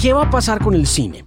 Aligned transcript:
¿Qué 0.00 0.14
va 0.14 0.22
a 0.22 0.30
pasar 0.30 0.64
con 0.64 0.72
el 0.72 0.86
cine? 0.86 1.26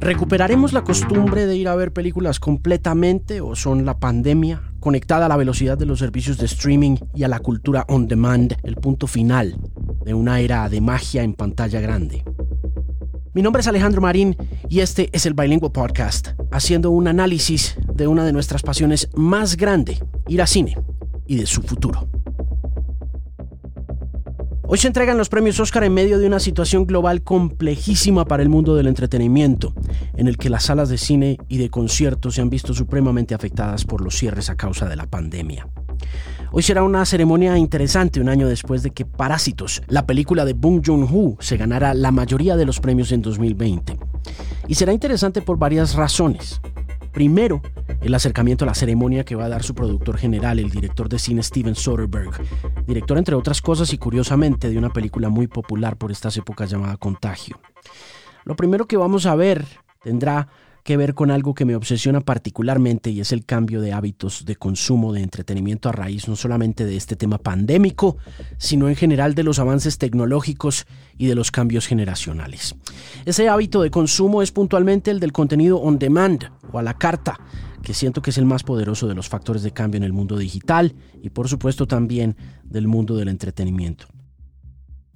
¿Recuperaremos 0.00 0.72
la 0.72 0.82
costumbre 0.82 1.46
de 1.46 1.56
ir 1.56 1.68
a 1.68 1.76
ver 1.76 1.92
películas 1.92 2.40
completamente 2.40 3.40
o 3.40 3.54
son 3.54 3.84
la 3.84 4.00
pandemia 4.00 4.60
conectada 4.80 5.26
a 5.26 5.28
la 5.28 5.36
velocidad 5.36 5.78
de 5.78 5.86
los 5.86 6.00
servicios 6.00 6.36
de 6.36 6.46
streaming 6.46 6.96
y 7.14 7.22
a 7.22 7.28
la 7.28 7.38
cultura 7.38 7.84
on 7.86 8.08
demand 8.08 8.56
el 8.64 8.74
punto 8.74 9.06
final 9.06 9.56
de 10.04 10.14
una 10.14 10.40
era 10.40 10.68
de 10.68 10.80
magia 10.80 11.22
en 11.22 11.34
pantalla 11.34 11.80
grande? 11.80 12.24
Mi 13.34 13.42
nombre 13.42 13.60
es 13.60 13.68
Alejandro 13.68 14.00
Marín 14.00 14.36
y 14.68 14.80
este 14.80 15.10
es 15.12 15.24
el 15.24 15.34
Bilingual 15.34 15.70
Podcast, 15.70 16.30
haciendo 16.50 16.90
un 16.90 17.06
análisis 17.06 17.76
de 17.94 18.08
una 18.08 18.24
de 18.24 18.32
nuestras 18.32 18.62
pasiones 18.62 19.10
más 19.14 19.56
grande, 19.56 19.96
ir 20.26 20.42
a 20.42 20.48
cine, 20.48 20.76
y 21.28 21.36
de 21.36 21.46
su 21.46 21.62
futuro. 21.62 22.08
Hoy 24.70 24.76
se 24.76 24.86
entregan 24.86 25.16
los 25.16 25.30
premios 25.30 25.58
Oscar 25.60 25.84
en 25.84 25.94
medio 25.94 26.18
de 26.18 26.26
una 26.26 26.38
situación 26.38 26.84
global 26.84 27.22
complejísima 27.22 28.26
para 28.26 28.42
el 28.42 28.50
mundo 28.50 28.74
del 28.74 28.86
entretenimiento, 28.86 29.72
en 30.14 30.28
el 30.28 30.36
que 30.36 30.50
las 30.50 30.64
salas 30.64 30.90
de 30.90 30.98
cine 30.98 31.38
y 31.48 31.56
de 31.56 31.70
conciertos 31.70 32.34
se 32.34 32.42
han 32.42 32.50
visto 32.50 32.74
supremamente 32.74 33.34
afectadas 33.34 33.86
por 33.86 34.02
los 34.02 34.14
cierres 34.14 34.50
a 34.50 34.56
causa 34.56 34.86
de 34.86 34.96
la 34.96 35.06
pandemia. 35.06 35.66
Hoy 36.52 36.62
será 36.62 36.82
una 36.82 37.06
ceremonia 37.06 37.56
interesante 37.56 38.20
un 38.20 38.28
año 38.28 38.46
después 38.46 38.82
de 38.82 38.90
que 38.90 39.06
Parásitos, 39.06 39.80
la 39.88 40.04
película 40.04 40.44
de 40.44 40.52
Bong 40.52 40.82
Joon-ho, 40.84 41.38
se 41.40 41.56
ganara 41.56 41.94
la 41.94 42.12
mayoría 42.12 42.54
de 42.54 42.66
los 42.66 42.78
premios 42.78 43.10
en 43.10 43.22
2020. 43.22 43.96
Y 44.66 44.74
será 44.74 44.92
interesante 44.92 45.40
por 45.40 45.56
varias 45.56 45.94
razones. 45.94 46.60
Primero, 47.18 47.60
el 48.00 48.14
acercamiento 48.14 48.64
a 48.64 48.68
la 48.68 48.74
ceremonia 48.76 49.24
que 49.24 49.34
va 49.34 49.46
a 49.46 49.48
dar 49.48 49.64
su 49.64 49.74
productor 49.74 50.18
general, 50.18 50.60
el 50.60 50.70
director 50.70 51.08
de 51.08 51.18
cine 51.18 51.42
Steven 51.42 51.74
Soderbergh, 51.74 52.30
director 52.86 53.18
entre 53.18 53.34
otras 53.34 53.60
cosas 53.60 53.92
y 53.92 53.98
curiosamente 53.98 54.70
de 54.70 54.78
una 54.78 54.92
película 54.92 55.28
muy 55.28 55.48
popular 55.48 55.96
por 55.96 56.12
estas 56.12 56.36
épocas 56.36 56.70
llamada 56.70 56.96
Contagio. 56.96 57.58
Lo 58.44 58.54
primero 58.54 58.86
que 58.86 58.96
vamos 58.96 59.26
a 59.26 59.34
ver 59.34 59.66
tendrá 60.00 60.46
que 60.88 60.96
ver 60.96 61.12
con 61.12 61.30
algo 61.30 61.52
que 61.52 61.66
me 61.66 61.76
obsesiona 61.76 62.22
particularmente 62.22 63.10
y 63.10 63.20
es 63.20 63.30
el 63.32 63.44
cambio 63.44 63.82
de 63.82 63.92
hábitos 63.92 64.46
de 64.46 64.56
consumo 64.56 65.12
de 65.12 65.20
entretenimiento 65.20 65.90
a 65.90 65.92
raíz 65.92 66.28
no 66.28 66.34
solamente 66.34 66.86
de 66.86 66.96
este 66.96 67.14
tema 67.14 67.36
pandémico, 67.36 68.16
sino 68.56 68.88
en 68.88 68.96
general 68.96 69.34
de 69.34 69.42
los 69.42 69.58
avances 69.58 69.98
tecnológicos 69.98 70.86
y 71.18 71.26
de 71.26 71.34
los 71.34 71.50
cambios 71.50 71.86
generacionales. 71.86 72.74
Ese 73.26 73.50
hábito 73.50 73.82
de 73.82 73.90
consumo 73.90 74.40
es 74.40 74.50
puntualmente 74.50 75.10
el 75.10 75.20
del 75.20 75.32
contenido 75.32 75.76
on 75.76 75.98
demand 75.98 76.44
o 76.72 76.78
a 76.78 76.82
la 76.82 76.96
carta, 76.96 77.38
que 77.82 77.92
siento 77.92 78.22
que 78.22 78.30
es 78.30 78.38
el 78.38 78.46
más 78.46 78.62
poderoso 78.62 79.06
de 79.06 79.14
los 79.14 79.28
factores 79.28 79.62
de 79.62 79.72
cambio 79.72 79.98
en 79.98 80.04
el 80.04 80.14
mundo 80.14 80.38
digital 80.38 80.94
y 81.22 81.28
por 81.28 81.48
supuesto 81.48 81.86
también 81.86 82.34
del 82.64 82.88
mundo 82.88 83.14
del 83.14 83.28
entretenimiento. 83.28 84.06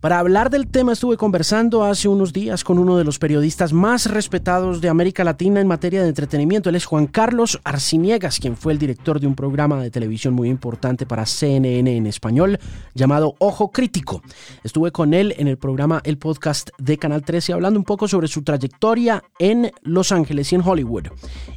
Para 0.02 0.18
hablar 0.18 0.50
del 0.50 0.66
tema 0.66 0.94
estuve 0.94 1.16
conversando 1.16 1.84
hace 1.84 2.08
unos 2.08 2.32
días 2.32 2.64
con 2.64 2.80
uno 2.80 2.98
de 2.98 3.04
los 3.04 3.20
periodistas 3.20 3.72
más 3.72 4.06
respetados 4.06 4.80
de 4.80 4.88
América 4.88 5.22
Latina 5.22 5.60
en 5.60 5.68
materia 5.68 6.02
de 6.02 6.08
entretenimiento. 6.08 6.68
Él 6.68 6.74
es 6.74 6.86
Juan 6.86 7.06
Carlos 7.06 7.60
Arciniegas, 7.62 8.40
quien 8.40 8.56
fue 8.56 8.72
el 8.72 8.80
director 8.80 9.20
de 9.20 9.28
un 9.28 9.36
programa 9.36 9.80
de 9.80 9.92
televisión 9.92 10.34
muy 10.34 10.48
importante 10.48 11.06
para 11.06 11.24
CNN 11.24 11.96
en 11.96 12.08
español 12.08 12.58
llamado 12.94 13.36
Ojo 13.38 13.70
Crítico. 13.70 14.22
Estuve 14.64 14.90
con 14.90 15.14
él 15.14 15.36
en 15.38 15.46
el 15.46 15.56
programa 15.56 16.00
El 16.02 16.18
Podcast 16.18 16.70
de 16.78 16.98
Canal 16.98 17.22
13 17.22 17.52
hablando 17.52 17.78
un 17.78 17.84
poco 17.84 18.08
sobre 18.08 18.26
su 18.26 18.42
trayectoria 18.42 19.22
en 19.38 19.70
Los 19.82 20.10
Ángeles 20.10 20.50
y 20.50 20.56
en 20.56 20.62
Hollywood. 20.62 21.10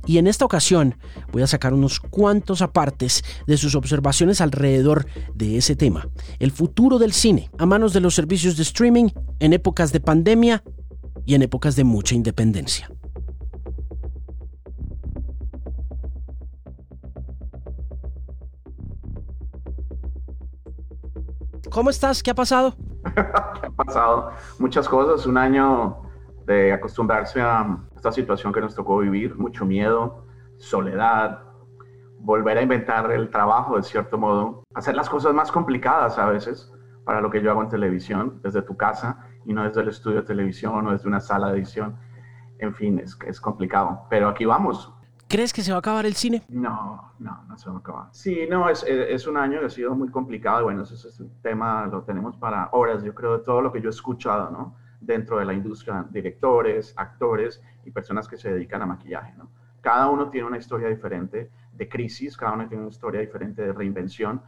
Y 0.06 0.20
en 0.20 0.28
esta 0.28 0.46
ocasión 0.46 0.94
voy 1.32 1.42
a 1.42 1.48
sacar 1.48 1.74
unos 1.74 2.00
cuantos 2.00 2.62
apartes 2.62 3.24
de 3.48 3.58
sus 3.58 3.74
observaciones 3.74 4.40
alrededor 4.40 5.08
de 5.34 5.58
ese 5.58 5.76
tema. 5.76 6.08
El 6.38 6.52
futuro 6.52 7.00
del 7.00 7.12
cine 7.12 7.50
a 7.58 7.66
manos 7.66 7.92
de 7.94 8.02
los 8.02 8.14
servicios 8.14 8.35
de 8.36 8.64
streaming 8.64 9.10
en 9.40 9.54
épocas 9.54 9.94
de 9.94 10.02
pandemia 10.02 10.62
y 11.26 11.36
en 11.36 11.42
épocas 11.42 11.78
de 11.78 11.86
mucha 11.86 12.16
independencia. 12.16 12.90
¿Cómo 21.72 21.90
estás? 21.90 22.22
¿Qué 22.22 22.32
ha 22.32 22.36
pasado? 22.36 22.76
¿Qué 23.16 23.22
ha 23.68 23.72
pasado? 23.72 24.32
Muchas 24.60 24.88
cosas. 24.90 25.26
Un 25.26 25.38
año 25.38 26.02
de 26.46 26.74
acostumbrarse 26.74 27.42
a 27.42 27.78
esta 27.96 28.12
situación 28.12 28.52
que 28.52 28.60
nos 28.60 28.76
tocó 28.76 28.98
vivir, 28.98 29.36
mucho 29.36 29.66
miedo, 29.66 30.26
soledad, 30.58 31.40
volver 32.20 32.58
a 32.58 32.62
inventar 32.62 33.10
el 33.12 33.30
trabajo 33.30 33.78
de 33.78 33.84
cierto 33.84 34.18
modo, 34.18 34.64
hacer 34.74 34.96
las 34.96 35.10
cosas 35.10 35.34
más 35.34 35.52
complicadas 35.52 36.18
a 36.18 36.26
veces, 36.28 36.72
para 37.06 37.22
lo 37.22 37.30
que 37.30 37.42
yo 37.42 37.52
hago 37.52 37.62
en 37.62 37.70
televisión, 37.70 38.40
desde 38.44 38.62
tu 38.64 38.76
casa 38.76 39.26
y 39.46 39.54
no 39.54 39.64
desde 39.64 39.82
el 39.82 39.90
estudio 39.90 40.18
de 40.18 40.24
televisión 40.24 40.88
o 40.88 40.92
desde 40.92 41.08
una 41.08 41.22
sala 41.22 41.52
de 41.52 41.60
edición. 41.60 41.96
En 42.58 42.74
fin, 42.74 43.00
es, 43.00 43.18
es 43.26 43.40
complicado, 43.40 44.08
pero 44.10 44.28
aquí 44.28 44.46
vamos. 44.46 44.92
¿Crees 45.28 45.54
que 45.54 45.62
se 45.62 45.72
va 45.72 45.78
a 45.78 45.80
acabar 45.80 46.06
el 46.06 46.14
cine? 46.14 46.44
No, 46.50 47.14
no, 47.20 47.44
no 47.48 47.58
se 47.58 47.70
va 47.70 47.78
a 47.78 47.80
acabar. 47.80 48.08
Sí, 48.12 48.48
no, 48.50 48.70
es, 48.70 48.84
es 48.84 49.28
un 49.28 49.38
año 49.38 49.60
que 49.60 49.66
ha 49.66 49.70
sido 49.70 49.96
muy 49.96 50.10
complicado. 50.10 50.64
Bueno, 50.64 50.84
ese 50.84 50.96
es 50.96 51.20
un 51.20 51.42
tema, 51.42 51.88
lo 51.88 52.04
tenemos 52.04 52.38
para 52.38 52.70
horas, 52.72 53.04
yo 53.04 53.14
creo, 53.14 53.40
de 53.40 53.44
todo 53.44 53.62
lo 53.62 53.72
que 53.72 53.82
yo 53.82 53.90
he 53.90 53.92
escuchado, 53.92 54.52
¿no? 54.52 54.76
Dentro 55.00 55.38
de 55.38 55.46
la 55.46 55.54
industria, 55.54 56.06
directores, 56.10 56.94
actores 56.96 57.62
y 57.86 57.92
personas 57.92 58.28
que 58.28 58.38
se 58.38 58.54
dedican 58.54 58.82
a 58.82 58.86
maquillaje, 58.86 59.34
¿no? 59.38 59.50
Cada 59.82 60.10
uno 60.10 60.30
tiene 60.30 60.48
una 60.48 60.58
historia 60.58 60.88
diferente 60.88 61.52
de 61.74 61.90
crisis, 61.90 62.38
cada 62.38 62.54
uno 62.54 62.68
tiene 62.68 62.84
una 62.84 62.92
historia 62.92 63.20
diferente 63.20 63.62
de 63.64 63.74
reinvención, 63.74 64.42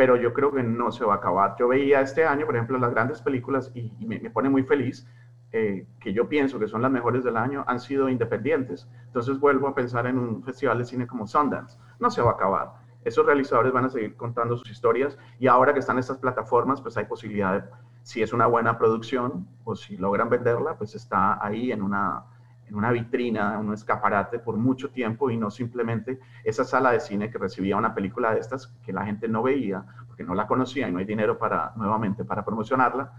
pero 0.00 0.16
yo 0.16 0.32
creo 0.32 0.50
que 0.50 0.62
no 0.62 0.90
se 0.92 1.04
va 1.04 1.12
a 1.12 1.16
acabar. 1.18 1.56
Yo 1.58 1.68
veía 1.68 2.00
este 2.00 2.24
año, 2.24 2.46
por 2.46 2.56
ejemplo, 2.56 2.78
las 2.78 2.90
grandes 2.90 3.20
películas 3.20 3.70
y, 3.74 3.92
me, 4.00 4.18
pone 4.30 4.48
muy 4.48 4.62
feliz 4.62 5.06
eh, 5.52 5.86
que 6.00 6.14
yo 6.14 6.26
pienso 6.26 6.58
que 6.58 6.68
son 6.68 6.80
las 6.80 6.90
mejores 6.90 7.22
del 7.22 7.36
año, 7.36 7.64
han 7.66 7.78
sido 7.80 8.08
independientes. 8.08 8.88
Entonces 9.08 9.38
vuelvo 9.38 9.68
a 9.68 9.74
pensar 9.74 10.06
en 10.06 10.18
un 10.18 10.42
festival 10.42 10.78
de 10.78 10.86
cine 10.86 11.06
como 11.06 11.26
Sundance. 11.26 11.76
No 11.98 12.10
se 12.10 12.22
va 12.22 12.30
a 12.30 12.32
acabar. 12.32 12.72
Esos 13.04 13.26
realizadores 13.26 13.74
van 13.74 13.84
a 13.84 13.90
seguir 13.90 14.16
contando 14.16 14.56
sus 14.56 14.70
historias 14.70 15.18
y 15.38 15.48
ahora 15.48 15.74
que 15.74 15.80
están 15.80 15.98
estas 15.98 16.16
plataformas, 16.16 16.80
pues 16.80 16.96
hay 16.96 17.04
posibilidad 17.04 17.60
de, 17.60 17.68
si 18.02 18.22
es 18.22 18.32
una 18.32 18.46
buena 18.46 18.78
producción 18.78 19.48
o 19.64 19.76
si 19.76 19.98
logran 19.98 20.30
venderla, 20.30 20.78
pues 20.78 20.94
está 20.94 21.44
ahí 21.44 21.72
en 21.72 21.82
una, 21.82 22.24
en 22.70 22.76
una 22.76 22.92
vitrina, 22.92 23.54
en 23.54 23.66
un 23.66 23.74
escaparate 23.74 24.38
por 24.38 24.56
mucho 24.56 24.90
tiempo 24.90 25.30
y 25.30 25.36
no 25.36 25.50
simplemente 25.50 26.20
esa 26.44 26.64
sala 26.64 26.92
de 26.92 27.00
cine 27.00 27.30
que 27.30 27.38
recibía 27.38 27.76
una 27.76 27.94
película 27.94 28.32
de 28.32 28.40
estas 28.40 28.68
que 28.84 28.92
la 28.92 29.04
gente 29.04 29.28
no 29.28 29.42
veía 29.42 29.84
porque 30.06 30.24
no 30.24 30.34
la 30.34 30.46
conocía 30.46 30.88
y 30.88 30.92
no 30.92 30.98
hay 30.98 31.04
dinero 31.04 31.36
para 31.36 31.72
nuevamente 31.76 32.24
para 32.24 32.44
promocionarla 32.44 33.12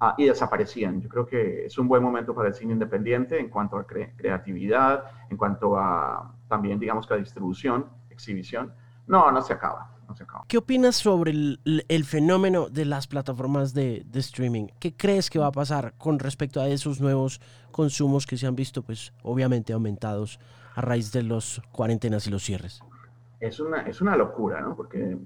ah, 0.00 0.14
y 0.18 0.26
desaparecían. 0.26 1.00
Yo 1.00 1.08
creo 1.08 1.26
que 1.26 1.66
es 1.66 1.78
un 1.78 1.86
buen 1.86 2.02
momento 2.02 2.34
para 2.34 2.48
el 2.48 2.54
cine 2.54 2.72
independiente 2.72 3.38
en 3.38 3.48
cuanto 3.48 3.78
a 3.78 3.86
creatividad, 3.86 5.04
en 5.30 5.36
cuanto 5.36 5.78
a 5.78 6.34
también 6.48 6.78
digamos 6.78 7.06
que 7.06 7.14
a 7.14 7.16
distribución, 7.16 7.86
exhibición. 8.10 8.74
No, 9.06 9.30
no 9.30 9.40
se 9.40 9.52
acaba. 9.52 9.95
¿Qué 10.48 10.58
opinas 10.58 10.96
sobre 10.96 11.30
el, 11.30 12.04
fenómeno 12.04 12.68
de 12.68 12.84
las 12.84 13.06
plataformas 13.06 13.74
de, 13.74 14.06
streaming? 14.14 14.68
¿Qué 14.78 14.94
crees 14.94 15.30
que 15.30 15.38
va 15.38 15.48
a 15.48 15.52
pasar 15.52 15.94
con 15.98 16.18
respecto 16.18 16.60
a 16.60 16.68
esos 16.68 17.00
nuevos 17.00 17.40
consumos 17.72 18.26
que 18.26 18.36
se 18.36 18.46
han 18.46 18.56
visto, 18.56 18.82
pues 18.82 19.12
obviamente 19.22 19.72
aumentados 19.72 20.38
a 20.74 20.80
raíz 20.80 21.12
de 21.12 21.22
los 21.22 21.62
cuarentenas 21.72 22.26
y 22.26 22.30
los 22.30 22.42
cierres? 22.42 22.80
Es 23.40 23.60
una, 23.60 23.82
es 23.82 24.00
una 24.00 24.16
locura, 24.16 24.60
¿no? 24.60 24.74
Porque 24.74 25.18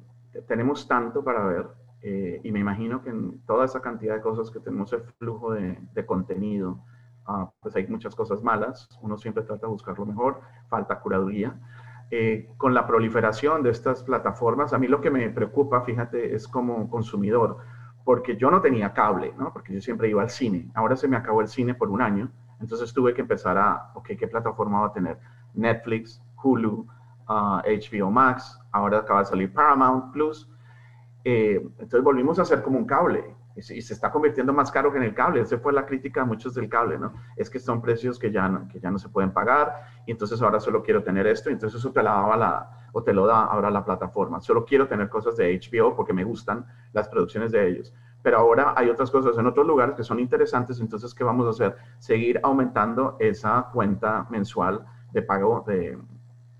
tenemos 0.46 0.88
tanto 0.88 1.22
para 1.22 1.44
ver 1.44 1.66
eh, 2.02 2.40
y 2.42 2.52
me 2.52 2.60
imagino 2.60 3.02
que 3.02 3.10
en 3.10 3.40
toda 3.40 3.64
esa 3.66 3.80
cantidad 3.80 4.14
de 4.14 4.20
cosas 4.22 4.50
que 4.50 4.60
tenemos 4.60 4.92
el 4.92 5.02
flujo 5.18 5.52
de, 5.52 6.06
contenido, 6.06 6.82
ah, 7.26 7.50
pues 7.60 7.76
hay 7.76 7.86
muchas 7.88 8.14
cosas 8.14 8.42
malas. 8.42 8.88
Uno 9.02 9.18
siempre 9.18 9.42
trata 9.42 9.66
de 9.66 9.72
buscar 9.72 9.98
lo 9.98 10.06
mejor, 10.06 10.40
falta 10.68 11.00
curaduría. 11.00 11.58
Eh, 12.12 12.48
con 12.56 12.74
la 12.74 12.88
proliferación 12.88 13.62
de 13.62 13.70
estas 13.70 14.02
plataformas, 14.02 14.72
a 14.72 14.78
mí 14.78 14.88
lo 14.88 15.00
que 15.00 15.10
me 15.10 15.28
preocupa, 15.30 15.82
fíjate, 15.82 16.34
es 16.34 16.48
como 16.48 16.90
consumidor, 16.90 17.58
porque 18.04 18.36
yo 18.36 18.50
no 18.50 18.60
tenía 18.60 18.92
cable, 18.92 19.32
¿no? 19.38 19.52
Porque 19.52 19.72
yo 19.72 19.80
siempre 19.80 20.08
iba 20.08 20.20
al 20.20 20.30
cine. 20.30 20.68
Ahora 20.74 20.96
se 20.96 21.06
me 21.06 21.16
acabó 21.16 21.40
el 21.40 21.46
cine 21.46 21.74
por 21.74 21.88
un 21.88 22.02
año, 22.02 22.28
entonces 22.60 22.92
tuve 22.92 23.14
que 23.14 23.20
empezar 23.20 23.56
a, 23.58 23.92
ok, 23.94 24.10
¿qué 24.18 24.26
plataforma 24.26 24.80
va 24.80 24.86
a 24.88 24.92
tener? 24.92 25.18
Netflix, 25.54 26.20
Hulu, 26.42 26.86
HBO 27.28 28.06
ah, 28.06 28.10
Max, 28.10 28.58
ahora 28.72 28.98
acaba 28.98 29.20
de 29.20 29.26
salir 29.26 29.52
Paramount 29.52 30.12
Plus. 30.12 30.50
Eh, 31.22 31.60
entonces 31.78 32.02
volvimos 32.02 32.38
a 32.38 32.42
hacer 32.42 32.62
como 32.62 32.78
un 32.78 32.86
cable 32.86 33.36
y 33.56 33.62
se, 33.62 33.92
está 33.92 34.10
convirtiendo 34.10 34.52
más 34.52 34.70
caro 34.70 34.92
que 34.92 34.98
en 34.98 35.04
el 35.04 35.14
cable. 35.14 35.40
Esa 35.40 35.58
fue 35.58 35.72
la 35.72 35.86
crítica 35.86 36.22
a 36.22 36.24
muchos 36.24 36.54
del 36.54 36.68
cable, 36.68 36.98
¿no? 36.98 37.12
Es 37.36 37.50
que 37.50 37.58
son 37.58 37.82
precios 37.82 38.18
que 38.18 38.30
ya 38.30 38.48
no, 38.48 38.68
que 38.68 38.80
ya 38.80 38.90
no 38.90 38.98
se 38.98 39.08
pueden 39.08 39.32
pagar 39.32 39.84
y 40.06 40.12
entonces 40.12 40.40
ahora 40.42 40.60
solo 40.60 40.82
quiero 40.82 41.02
tener 41.02 41.26
esto 41.26 41.50
y 41.50 41.54
entonces 41.54 41.78
eso 41.78 41.92
te, 41.92 42.02
la 42.02 42.12
daba 42.12 42.36
la, 42.36 42.70
o 42.92 43.02
te 43.02 43.12
lo 43.12 43.26
da 43.26 43.44
ahora 43.44 43.70
la 43.70 43.84
plataforma. 43.84 44.40
Solo 44.40 44.64
quiero 44.64 44.86
tener 44.88 45.08
cosas 45.08 45.36
de 45.36 45.58
HBO 45.58 45.96
porque 45.96 46.12
me 46.12 46.24
gustan 46.24 46.66
las 46.92 47.08
producciones 47.08 47.52
de 47.52 47.68
ellos. 47.68 47.94
Pero 48.22 48.38
ahora 48.38 48.74
hay 48.76 48.88
otras 48.90 49.10
cosas 49.10 49.36
en 49.38 49.46
otros 49.46 49.66
lugares 49.66 49.94
que 49.94 50.04
son 50.04 50.20
interesantes, 50.20 50.78
entonces 50.78 51.14
¿qué 51.14 51.24
vamos 51.24 51.46
a 51.46 51.50
hacer? 51.50 51.76
Seguir 51.98 52.38
aumentando 52.42 53.16
esa 53.18 53.70
cuenta 53.72 54.26
mensual 54.30 54.84
de 55.12 55.22
pago 55.22 55.64
de, 55.66 55.98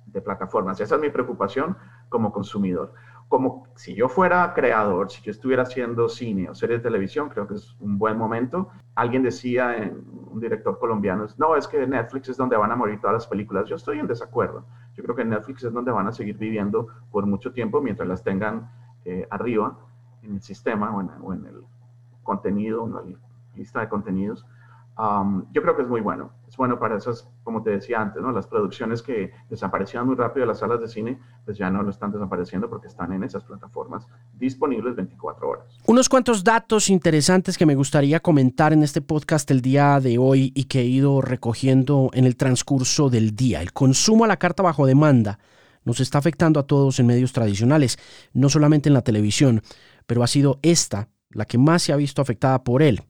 de 0.06 0.20
plataformas. 0.20 0.80
Esa 0.80 0.96
es 0.96 1.00
mi 1.00 1.10
preocupación 1.10 1.76
como 2.08 2.32
consumidor. 2.32 2.92
Como 3.30 3.68
si 3.76 3.94
yo 3.94 4.08
fuera 4.08 4.52
creador, 4.54 5.08
si 5.08 5.22
yo 5.22 5.30
estuviera 5.30 5.62
haciendo 5.62 6.08
cine 6.08 6.50
o 6.50 6.54
serie 6.56 6.78
de 6.78 6.82
televisión, 6.82 7.28
creo 7.28 7.46
que 7.46 7.54
es 7.54 7.76
un 7.78 7.96
buen 7.96 8.18
momento. 8.18 8.70
Alguien 8.96 9.22
decía, 9.22 9.88
un 10.32 10.40
director 10.40 10.76
colombiano, 10.80 11.28
no, 11.38 11.54
es 11.54 11.68
que 11.68 11.86
Netflix 11.86 12.30
es 12.30 12.36
donde 12.36 12.56
van 12.56 12.72
a 12.72 12.76
morir 12.76 13.00
todas 13.00 13.14
las 13.14 13.28
películas. 13.28 13.68
Yo 13.68 13.76
estoy 13.76 14.00
en 14.00 14.08
desacuerdo. 14.08 14.66
Yo 14.96 15.04
creo 15.04 15.14
que 15.14 15.24
Netflix 15.24 15.62
es 15.62 15.72
donde 15.72 15.92
van 15.92 16.08
a 16.08 16.12
seguir 16.12 16.38
viviendo 16.38 16.88
por 17.12 17.24
mucho 17.24 17.52
tiempo 17.52 17.80
mientras 17.80 18.08
las 18.08 18.24
tengan 18.24 18.68
eh, 19.04 19.28
arriba 19.30 19.78
en 20.24 20.34
el 20.34 20.42
sistema 20.42 20.90
o 20.92 21.32
en, 21.32 21.46
el 21.46 21.62
contenido, 22.24 22.84
en 22.84 22.94
la 22.94 23.02
lista 23.54 23.78
de 23.78 23.88
contenidos. 23.88 24.44
Yo 25.52 25.62
creo 25.62 25.76
que 25.76 25.82
es 25.82 25.88
muy 25.88 26.00
bueno. 26.00 26.32
Es 26.46 26.56
bueno 26.56 26.78
para 26.78 26.96
esas, 26.96 27.28
como 27.42 27.62
te 27.62 27.70
decía 27.70 28.00
antes, 28.02 28.20
¿no? 28.20 28.32
las 28.32 28.46
producciones 28.46 29.02
que 29.02 29.32
desaparecían 29.48 30.06
muy 30.06 30.16
rápido 30.16 30.42
de 30.42 30.48
las 30.48 30.58
salas 30.58 30.80
de 30.80 30.88
cine, 30.88 31.18
pues 31.44 31.56
ya 31.56 31.70
no 31.70 31.82
lo 31.82 31.90
están 31.90 32.12
desapareciendo 32.12 32.68
porque 32.68 32.88
están 32.88 33.12
en 33.12 33.22
esas 33.22 33.44
plataformas 33.44 34.06
disponibles 34.34 34.96
24 34.96 35.48
horas. 35.48 35.78
Unos 35.86 36.08
cuantos 36.08 36.44
datos 36.44 36.90
interesantes 36.90 37.56
que 37.56 37.66
me 37.66 37.76
gustaría 37.76 38.20
comentar 38.20 38.72
en 38.72 38.82
este 38.82 39.00
podcast 39.00 39.50
el 39.50 39.62
día 39.62 40.00
de 40.00 40.18
hoy 40.18 40.52
y 40.54 40.64
que 40.64 40.80
he 40.80 40.86
ido 40.86 41.22
recogiendo 41.22 42.10
en 42.12 42.26
el 42.26 42.36
transcurso 42.36 43.08
del 43.08 43.34
día. 43.34 43.62
El 43.62 43.72
consumo 43.72 44.24
a 44.24 44.28
la 44.28 44.38
carta 44.38 44.62
bajo 44.62 44.86
demanda 44.86 45.38
nos 45.84 46.00
está 46.00 46.18
afectando 46.18 46.60
a 46.60 46.66
todos 46.66 47.00
en 47.00 47.06
medios 47.06 47.32
tradicionales, 47.32 47.98
no 48.34 48.50
solamente 48.50 48.88
en 48.90 48.94
la 48.94 49.02
televisión, 49.02 49.62
pero 50.06 50.22
ha 50.22 50.26
sido 50.26 50.58
esta 50.62 51.08
la 51.32 51.44
que 51.44 51.58
más 51.58 51.82
se 51.82 51.92
ha 51.92 51.96
visto 51.96 52.20
afectada 52.22 52.62
por 52.62 52.82
él. 52.82 53.02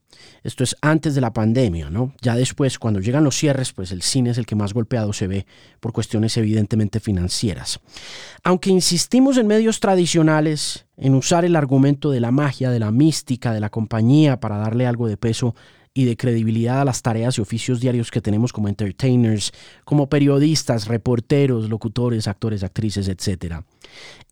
Esto 0.43 0.65
es 0.65 0.77
antes 0.83 1.15
de 1.15 1.21
la 1.21 1.33
pandemia, 1.33 1.89
¿no? 1.89 2.13
Ya 2.21 2.37
después, 2.37 2.79
cuando 2.79 3.01
llegan 3.01 3.25
los 3.25 3.37
cierres, 3.37 3.73
pues 3.73 3.93
el 3.93 4.03
cine 4.03 4.31
es 4.31 4.39
el 4.39 4.47
que 4.47 4.57
más 4.57 4.75
golpeado 4.75 5.13
se 5.13 5.27
ve 5.27 5.47
por 5.81 5.93
cuestiones 5.93 6.37
evidentemente 6.37 7.01
financieras. 7.01 7.81
Aunque 8.43 8.71
insistimos 8.71 9.39
en 9.39 9.47
medios 9.47 9.81
tradicionales 9.81 10.87
en 10.97 11.15
usar 11.15 11.45
el 11.45 11.57
argumento 11.57 12.11
de 12.11 12.21
la 12.21 12.31
magia, 12.31 12.71
de 12.71 12.81
la 12.81 12.91
mística, 12.91 13.53
de 13.53 13.61
la 13.61 13.71
compañía 13.71 14.41
para 14.41 14.59
darle 14.59 14.87
algo 14.87 15.09
de 15.09 15.17
peso 15.17 15.55
y 15.93 16.05
de 16.05 16.17
credibilidad 16.17 16.83
a 16.83 16.85
las 16.85 17.03
tareas 17.03 17.39
y 17.39 17.41
oficios 17.41 17.81
diarios 17.81 18.11
que 18.11 18.21
tenemos 18.21 18.53
como 18.53 18.69
entertainers, 18.69 19.53
como 19.85 20.09
periodistas, 20.09 20.87
reporteros, 20.87 21.69
locutores, 21.69 22.29
actores, 22.29 22.63
actrices, 22.63 23.09
etc. 23.09 23.63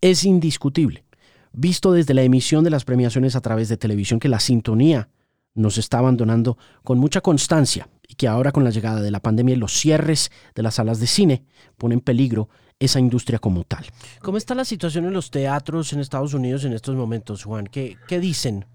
Es 0.01 0.23
indiscutible 0.23 1.03
visto 1.51 1.91
desde 1.91 2.13
la 2.13 2.23
emisión 2.23 2.63
de 2.63 2.69
las 2.69 2.85
premiaciones 2.85 3.35
a 3.35 3.41
través 3.41 3.69
de 3.69 3.77
televisión 3.77 4.19
que 4.19 4.29
la 4.29 4.39
sintonía 4.39 5.09
nos 5.55 5.77
está 5.77 5.99
abandonando 5.99 6.57
con 6.83 6.99
mucha 6.99 7.21
constancia 7.21 7.89
y 8.07 8.15
que 8.15 8.27
ahora 8.27 8.51
con 8.51 8.63
la 8.63 8.69
llegada 8.69 9.01
de 9.01 9.11
la 9.11 9.19
pandemia 9.19 9.55
y 9.55 9.59
los 9.59 9.73
cierres 9.73 10.31
de 10.55 10.63
las 10.63 10.75
salas 10.75 10.99
de 10.99 11.07
cine 11.07 11.43
pone 11.77 11.95
en 11.95 12.01
peligro 12.01 12.49
esa 12.79 12.99
industria 12.99 13.39
como 13.39 13.63
tal. 13.65 13.85
¿Cómo 14.21 14.37
está 14.37 14.55
la 14.55 14.65
situación 14.65 15.05
en 15.05 15.13
los 15.13 15.31
teatros 15.31 15.91
en 15.91 15.99
Estados 15.99 16.33
Unidos 16.33 16.63
en 16.63 16.73
estos 16.73 16.95
momentos, 16.95 17.43
Juan? 17.43 17.67
¿Qué, 17.67 17.97
qué 18.07 18.19
dicen? 18.19 18.65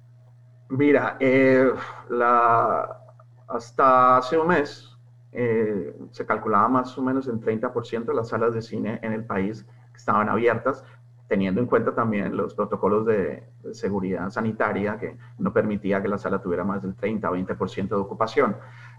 Mira, 0.69 1.17
eh, 1.21 1.71
la, 2.11 3.01
hasta 3.49 4.19
hace 4.19 4.37
un 4.37 4.49
mes 4.49 4.91
eh, 5.33 5.97
se 6.11 6.27
calculaba 6.27 6.69
más 6.69 6.97
o 6.97 7.03
menos 7.03 7.27
el 7.27 7.41
30% 7.41 8.05
de 8.05 8.15
las 8.15 8.29
salas 8.29 8.55
de 8.55 8.63
cine 8.63 9.01
en 9.03 9.13
el 9.13 9.25
país 9.25 9.65
que 9.93 9.99
estaban 9.99 10.29
abiertas, 10.29 10.85
teniendo 11.29 11.61
en 11.61 11.67
cuenta 11.67 11.95
también 11.95 12.37
los 12.37 12.55
protocolos 12.55 13.07
de, 13.07 13.45
seguridad 13.73 14.31
sanitaria 14.31 14.99
que 14.99 15.17
no 15.39 15.53
permitía 15.53 16.03
que 16.03 16.09
la 16.09 16.19
sala 16.19 16.43
tuviera 16.43 16.65
más 16.65 16.83
del 16.83 16.95
30 16.95 17.31
o 17.31 17.35
20% 17.35 17.89
de 17.89 17.95
ocupación. 17.95 18.57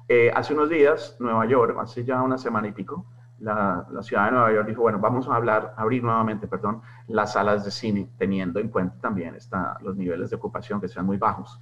Eh, 0.07 0.31
hace 0.33 0.53
unos 0.53 0.69
días, 0.69 1.17
Nueva 1.19 1.45
York, 1.45 1.77
hace 1.79 2.03
ya 2.03 2.21
una 2.21 2.37
semana 2.37 2.67
y 2.67 2.71
pico, 2.71 3.05
la, 3.39 3.85
ciudad 4.01 4.25
de 4.25 4.31
Nueva 4.31 4.53
York 4.53 4.67
dijo, 4.67 4.81
bueno, 4.81 4.99
vamos 4.99 5.27
a 5.27 5.35
hablar, 5.35 5.73
abrir 5.77 6.03
nuevamente, 6.03 6.47
perdón, 6.47 6.81
las 7.07 7.33
salas 7.33 7.65
de 7.65 7.71
cine, 7.71 8.09
teniendo 8.17 8.59
en 8.59 8.69
cuenta 8.69 8.95
también 9.01 9.35
está, 9.35 9.77
los 9.81 9.95
niveles 9.95 10.29
de 10.29 10.35
ocupación 10.37 10.79
que 10.81 10.87
sean 10.87 11.05
muy 11.05 11.17
bajos. 11.17 11.59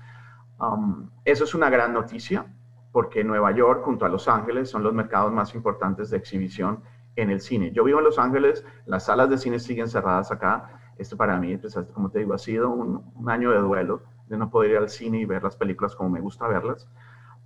Um, 0.60 1.10
eso 1.26 1.44
es 1.44 1.56
una 1.56 1.70
gran 1.70 1.94
noticia, 1.94 2.46
porque 2.92 3.24
Nueva 3.24 3.52
York 3.52 3.84
junto 3.84 4.06
a 4.06 4.10
Los 4.10 4.28
Ángeles 4.28 4.70
son 4.70 4.84
los 4.84 4.94
mercados 4.94 5.34
más 5.34 5.56
importantes 5.56 6.10
de 6.12 6.18
exhibición 6.18 6.84
en 7.16 7.30
el 7.30 7.42
cine. 7.42 7.72
Yo 7.72 7.84
vivo 7.84 8.00
en 8.00 8.06
Los 8.06 8.20
Ángeles, 8.20 8.66
las 8.86 9.06
salas 9.06 9.30
de 9.30 9.38
cine 9.38 9.60
siguen 9.60 9.88
cerradas 9.88 10.32
acá. 10.32 10.80
Esto 10.98 11.18
para 11.18 11.38
mí, 11.38 11.58
pues, 11.58 11.78
como 11.94 12.10
te 12.10 12.20
digo, 12.20 12.34
ha 12.34 12.38
sido 12.38 12.70
un, 12.70 13.30
año 13.30 13.52
de 13.52 13.60
duelo, 13.60 14.04
de 14.28 14.38
no 14.38 14.50
poder 14.50 14.72
ir 14.72 14.78
al 14.78 14.90
cine 14.90 15.20
y 15.20 15.26
ver 15.26 15.44
las 15.44 15.56
películas 15.56 15.96
como 15.96 16.10
me 16.10 16.22
gusta 16.22 16.48
verlas. 16.48 16.88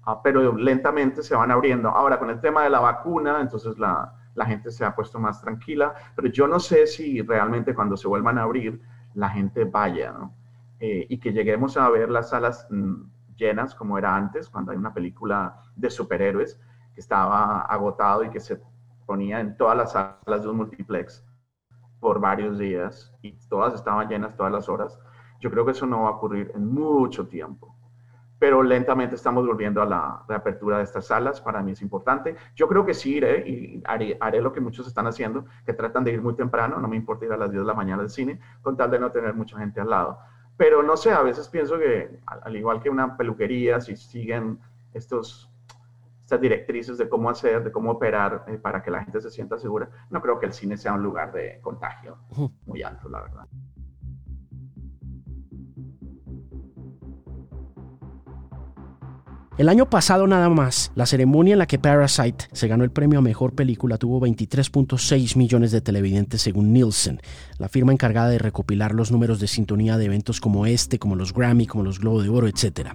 Ah, 0.04 0.22
pero 0.24 0.56
lentamente 0.56 1.22
se 1.24 1.36
van 1.36 1.52
abriendo. 1.52 1.90
Ahora, 1.90 2.20
con 2.20 2.30
el 2.30 2.40
tema 2.40 2.64
de 2.64 2.70
la 2.70 2.80
vacuna, 2.80 3.42
entonces 3.42 3.78
la, 3.78 4.14
la 4.36 4.46
gente 4.46 4.72
se 4.72 4.86
ha 4.86 4.96
puesto 4.96 5.20
más 5.20 5.42
tranquila, 5.42 5.94
pero 6.16 6.30
yo 6.30 6.48
no 6.48 6.60
sé 6.60 6.88
si 6.88 7.22
realmente 7.22 7.74
cuando 7.74 7.98
se 7.98 8.08
vuelvan 8.08 8.38
a 8.38 8.44
abrir, 8.44 8.82
la 9.16 9.30
gente 9.30 9.66
vaya, 9.66 10.12
¿no? 10.12 10.32
Eh, 10.80 11.08
y 11.10 11.18
que 11.18 11.34
lleguemos 11.34 11.76
a 11.76 11.90
ver 11.90 12.10
las 12.12 12.30
salas 12.30 12.68
mm, 12.70 13.02
llenas 13.36 13.74
como 13.74 13.98
era 13.98 14.16
antes, 14.16 14.48
cuando 14.48 14.72
hay 14.72 14.78
una 14.78 14.94
película 14.94 15.60
de 15.76 15.90
superhéroes 15.90 16.60
que 16.94 17.02
estaba 17.02 17.62
agotado 17.62 18.24
y 18.24 18.30
que 18.30 18.40
se 18.40 18.62
ponía 19.08 19.40
en 19.40 19.58
todas 19.58 19.76
las 19.76 19.94
salas 19.94 20.44
de 20.44 20.50
un 20.50 20.58
multiplex 20.58 21.26
por 22.00 22.20
varios 22.20 22.60
días 22.60 23.16
y 23.24 23.32
todas 23.50 23.74
estaban 23.74 24.08
llenas 24.08 24.36
todas 24.36 24.52
las 24.52 24.70
horas. 24.70 25.00
Yo 25.40 25.50
creo 25.50 25.66
que 25.66 25.72
eso 25.72 25.88
no 25.88 26.04
va 26.04 26.10
a 26.10 26.12
ocurrir 26.14 26.52
en 26.54 26.68
mucho 26.68 27.28
tiempo. 27.28 27.76
Pero 28.40 28.62
lentamente 28.62 29.16
estamos 29.16 29.48
volviendo 29.48 29.82
a 29.82 29.86
la 29.86 30.24
reapertura 30.28 30.78
de 30.78 30.84
estas 30.84 31.08
salas. 31.08 31.42
Para 31.42 31.64
mí 31.64 31.72
es 31.72 31.82
importante. 31.82 32.36
Yo 32.56 32.68
creo 32.68 32.86
que 32.86 32.94
sí 32.94 33.16
iré 33.16 33.48
y 33.50 33.82
haré, 33.86 34.42
lo 34.42 34.54
que 34.54 34.62
muchos 34.62 34.86
están 34.88 35.08
haciendo, 35.08 35.46
que 35.66 35.74
tratan 35.74 36.04
de 36.04 36.12
ir 36.12 36.22
muy 36.22 36.36
temprano. 36.36 36.78
No 36.78 36.88
me 36.88 36.96
importa 36.96 37.26
ir 37.26 37.32
a 37.32 37.38
las 37.38 37.50
10 37.50 37.62
de 37.62 37.68
la 37.68 37.74
mañana 37.74 38.04
al 38.04 38.12
cine, 38.12 38.40
con 38.62 38.78
tal 38.78 38.92
de 38.92 39.00
no 39.00 39.12
tener 39.12 39.34
mucha 39.34 39.58
gente 39.58 39.82
al 39.82 39.90
lado. 39.90 40.20
Pero 40.56 40.84
no 40.84 40.98
sé, 40.98 41.12
a 41.12 41.24
veces 41.24 41.50
pienso 41.50 41.80
que, 41.80 42.20
al 42.26 42.56
igual 42.56 42.80
que 42.80 42.92
una 42.92 43.18
peluquería, 43.18 43.82
si 43.82 43.96
siguen 43.96 44.60
estos 44.94 45.52
estas 46.28 46.42
directrices 46.42 46.98
de 46.98 47.08
cómo 47.08 47.30
hacer, 47.30 47.64
de 47.64 47.72
cómo 47.72 47.92
operar 47.92 48.44
eh, 48.50 48.58
para 48.58 48.84
que 48.84 48.92
la 48.92 49.02
gente 49.02 49.22
se 49.22 49.32
sienta 49.32 49.58
segura, 49.58 49.90
no 50.10 50.22
creo 50.22 50.38
que 50.38 50.46
el 50.46 50.52
cine 50.52 50.76
sea 50.76 50.92
un 50.92 51.02
lugar 51.02 51.32
de 51.32 51.62
contagio 51.62 52.18
muy 52.66 52.84
alto, 52.84 53.08
la 53.08 53.22
verdad. 53.22 53.48
El 59.58 59.70
año 59.70 59.90
pasado 59.90 60.28
nada 60.28 60.50
más, 60.50 60.92
la 60.94 61.08
ceremonia 61.08 61.54
en 61.54 61.58
la 61.58 61.66
que 61.66 61.80
Parasite 61.80 62.46
se 62.52 62.68
ganó 62.68 62.84
el 62.84 62.92
premio 62.92 63.18
a 63.18 63.24
mejor 63.24 63.54
película 63.54 63.98
tuvo 63.98 64.22
23.6 64.22 65.36
millones 65.36 65.72
de 65.72 65.82
televidentes 65.82 66.44
según 66.44 66.74
Nielsen, 66.74 67.20
la 67.58 67.68
firma 67.68 67.92
encargada 67.92 68.30
de 68.30 68.38
recopilar 68.38 68.94
los 68.94 69.12
números 69.12 69.40
de 69.40 69.48
sintonía 69.48 69.98
de 69.98 70.06
eventos 70.06 70.40
como 70.40 70.68
este, 70.68 71.00
como 71.00 71.16
los 71.16 71.34
Grammy, 71.34 71.66
como 71.66 71.84
los 71.84 72.00
Globo 72.00 72.22
de 72.22 72.30
Oro, 72.30 72.48
etc. 72.48 72.90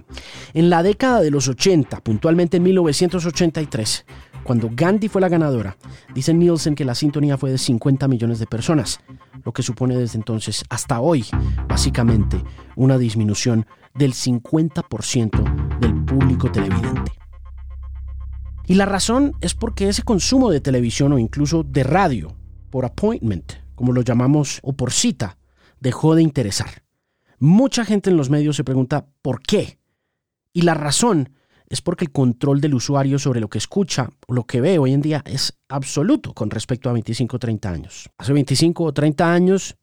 En 0.53 0.69
la 0.69 0.83
década 0.83 1.19
de 1.19 1.31
los 1.31 1.49
80, 1.49 1.99
puntualmente 1.99 2.55
en 2.55 2.63
1983, 2.63 4.05
cuando 4.45 4.69
Gandhi 4.71 5.09
fue 5.09 5.19
la 5.19 5.27
ganadora, 5.27 5.75
dice 6.15 6.33
Nielsen 6.33 6.75
que 6.75 6.85
la 6.85 6.95
sintonía 6.95 7.37
fue 7.37 7.51
de 7.51 7.57
50 7.57 8.07
millones 8.07 8.39
de 8.39 8.47
personas, 8.47 9.01
lo 9.43 9.51
que 9.51 9.63
supone 9.63 9.97
desde 9.97 10.17
entonces 10.17 10.63
hasta 10.69 11.01
hoy, 11.01 11.25
básicamente, 11.67 12.41
una 12.77 12.97
disminución 12.97 13.65
del 13.95 14.13
50% 14.13 15.62
del 15.79 16.05
público 16.05 16.51
televidente. 16.51 17.11
Y 18.65 18.75
la 18.75 18.85
razón 18.85 19.35
es 19.41 19.53
porque 19.53 19.89
ese 19.89 20.03
consumo 20.03 20.49
de 20.49 20.61
televisión 20.61 21.11
o 21.11 21.19
incluso 21.19 21.63
de 21.63 21.83
radio, 21.83 22.35
por 22.69 22.85
appointment, 22.85 23.53
como 23.75 23.91
lo 23.91 24.01
llamamos, 24.01 24.59
o 24.63 24.73
por 24.73 24.91
cita, 24.91 25.37
dejó 25.79 26.15
de 26.15 26.21
interesar. 26.21 26.83
Mucha 27.39 27.83
gente 27.83 28.09
en 28.09 28.17
los 28.17 28.29
medios 28.29 28.55
se 28.55 28.63
pregunta 28.63 29.05
¿por 29.21 29.41
qué? 29.41 29.79
Y 30.53 30.61
la 30.61 30.75
razón 30.75 31.29
es 31.67 31.81
porque 31.81 32.05
el 32.05 32.11
control 32.11 32.61
del 32.61 32.75
usuario 32.75 33.19
sobre 33.19 33.41
lo 33.41 33.49
que 33.49 33.57
escucha 33.57 34.09
o 34.27 34.33
lo 34.33 34.45
que 34.45 34.61
ve 34.61 34.79
hoy 34.79 34.93
en 34.93 35.01
día 35.01 35.23
es 35.25 35.57
absoluto 35.67 36.33
con 36.33 36.49
respecto 36.49 36.89
a 36.89 36.93
25 36.93 37.35
o 37.35 37.39
30 37.39 37.69
años. 37.69 38.09
Hace 38.17 38.31
25 38.31 38.83
o 38.83 38.93
30 38.93 39.33
años, 39.33 39.75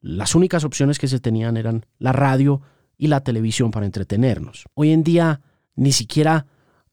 las 0.00 0.34
únicas 0.34 0.64
opciones 0.64 0.98
que 0.98 1.08
se 1.08 1.20
tenían 1.20 1.56
eran 1.56 1.86
la 1.98 2.12
radio 2.12 2.60
y 2.98 3.06
la 3.06 3.20
televisión 3.20 3.70
para 3.70 3.86
entretenernos. 3.86 4.66
Hoy 4.74 4.90
en 4.90 5.02
día 5.02 5.40
ni 5.76 5.92
siquiera 5.92 6.46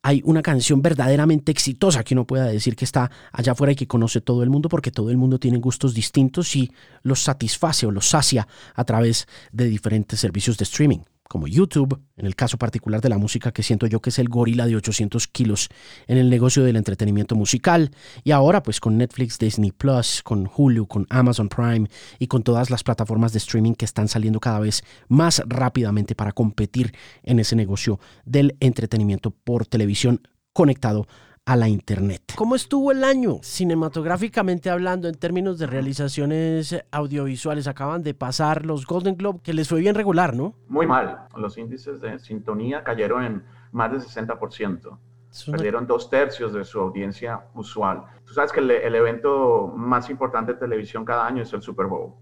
hay 0.04 0.22
una 0.24 0.44
canción 0.44 0.84
verdaderamente 0.84 1.52
exitosa 1.52 2.04
que 2.04 2.14
uno 2.14 2.28
pueda 2.28 2.46
decir 2.46 2.76
que 2.76 2.86
está 2.86 3.10
allá 3.32 3.54
afuera 3.54 3.74
y 3.74 3.76
que 3.76 3.88
conoce 3.88 4.22
todo 4.22 4.44
el 4.44 4.52
mundo 4.52 4.70
porque 4.70 4.92
todo 4.92 5.10
el 5.10 5.18
mundo 5.18 5.40
tiene 5.40 5.58
gustos 5.58 5.96
distintos 5.96 6.56
y 6.56 6.72
los 7.02 7.22
satisface 7.22 7.88
o 7.88 7.92
los 7.92 8.08
sacia 8.08 8.48
a 8.76 8.84
través 8.84 9.28
de 9.52 9.66
diferentes 9.66 10.20
servicios 10.20 10.58
de 10.60 10.64
streaming 10.64 11.00
como 11.28 11.48
YouTube, 11.48 12.00
en 12.18 12.26
el 12.26 12.36
caso 12.36 12.58
particular 12.58 13.02
de 13.02 13.10
la 13.10 13.18
música 13.18 13.52
que 13.52 13.64
siento 13.64 13.88
yo 13.88 14.00
que 14.00 14.10
es 14.10 14.20
el 14.20 14.30
gorila 14.30 14.68
de 14.68 14.76
800 14.76 15.28
kilos 15.28 15.70
en 16.08 16.18
el 16.18 16.30
negocio 16.30 16.64
del 16.64 16.76
entretenimiento 16.76 17.36
musical, 17.36 17.92
y 18.24 18.32
ahora 18.32 18.62
pues 18.62 18.80
con 18.80 18.98
Netflix, 18.98 19.40
Disney 19.40 19.72
Plus, 19.72 20.22
con 20.24 20.50
Hulu, 20.56 20.88
con 20.88 21.08
Amazon 21.10 21.50
Prime 21.50 21.90
y 22.20 22.28
con 22.28 22.44
todas 22.44 22.70
las 22.70 22.84
plataformas 22.84 23.34
de 23.34 23.40
streaming 23.40 23.74
que 23.74 23.86
están 23.86 24.08
saliendo 24.08 24.40
cada 24.40 24.60
vez 24.60 24.84
más 25.08 25.42
rápidamente 25.48 26.16
para 26.16 26.32
competir 26.32 26.94
en 27.24 27.40
ese 27.40 27.56
negocio 27.56 28.00
del 28.26 28.56
entretenimiento 28.60 29.32
por 29.32 29.66
televisión 29.66 30.22
conectado 30.54 31.08
a 31.46 31.56
la 31.56 31.70
Internet. 31.70 32.34
¿Cómo 32.36 32.56
estuvo 32.56 32.92
el 32.92 33.04
año 33.04 33.38
cinematográficamente 33.44 34.70
hablando 34.70 35.08
en 35.08 35.16
términos 35.16 35.60
de 35.60 35.68
realizaciones 35.68 36.84
audiovisuales? 36.92 37.68
Acaban 37.68 38.02
de 38.02 38.16
pasar 38.16 38.66
los 38.66 38.88
Golden 38.88 39.16
Globe, 39.16 39.40
que 39.44 39.54
les 39.54 39.70
fue 39.70 39.80
bien 39.80 39.96
regular, 39.96 40.36
¿no? 40.36 40.56
Muy 40.68 40.88
mal. 40.88 41.28
Los 41.38 41.58
índices 41.58 42.02
de 42.02 42.18
sintonía 42.18 42.84
cayeron 42.84 43.24
en 43.24 43.44
más 43.72 43.92
del 43.92 44.02
60%. 44.02 44.98
Perdieron 45.52 45.86
dos 45.86 46.10
tercios 46.10 46.54
de 46.54 46.64
su 46.64 46.80
audiencia 46.80 47.46
usual. 47.54 48.06
Tú 48.26 48.34
sabes 48.34 48.52
que 48.52 48.62
el, 48.62 48.72
el, 48.72 48.96
evento 48.96 49.68
más 49.76 50.10
importante 50.10 50.54
de 50.54 50.60
televisión 50.60 51.04
cada 51.04 51.28
año 51.28 51.44
es 51.44 51.52
el 51.52 51.62
Super 51.62 51.88
Bowl, 51.88 52.14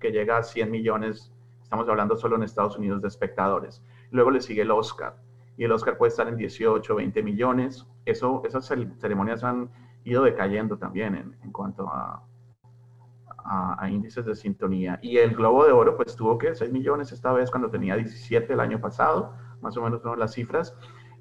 que 0.00 0.10
llega 0.10 0.38
a 0.38 0.42
100 0.42 0.70
millones, 0.70 1.32
estamos 1.62 1.88
hablando 1.88 2.16
solo 2.16 2.34
en 2.36 2.42
Estados 2.42 2.76
Unidos, 2.76 3.00
de 3.00 3.08
espectadores. 3.08 3.82
Luego 4.10 4.32
le 4.32 4.40
sigue 4.40 4.62
el 4.62 4.72
Oscar, 4.72 5.16
y 5.56 5.64
el 5.64 5.72
Oscar 5.72 5.96
puede 5.96 6.10
estar 6.10 6.28
en 6.28 6.36
18, 6.36 6.94
20 6.94 7.22
millones. 7.22 7.86
Eso, 8.04 8.42
esas 8.44 8.66
ceremonias 8.66 9.42
han 9.42 9.70
ido 10.04 10.22
decayendo 10.22 10.78
también 10.78 11.36
en, 11.42 11.52
cuanto 11.52 11.88
a, 11.88 12.22
índices 13.88 14.26
de 14.26 14.34
sintonía. 14.34 14.98
Y 15.02 15.18
el 15.18 15.34
Globo 15.34 15.64
de 15.64 15.72
Oro, 15.72 15.96
pues 15.96 16.16
tuvo 16.16 16.36
que 16.36 16.54
6 16.54 16.72
millones 16.72 17.12
esta 17.12 17.32
vez 17.32 17.50
cuando 17.50 17.70
tenía 17.70 17.94
17 17.94 18.52
el 18.52 18.58
año 18.58 18.80
pasado, 18.80 19.34
más 19.60 19.76
o 19.76 19.82
menos 19.82 20.02
son 20.02 20.18
las 20.18 20.32
cifras. 20.32 20.76